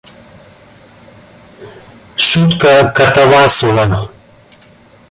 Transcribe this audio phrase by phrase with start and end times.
[2.27, 3.85] Шутка Катавасова.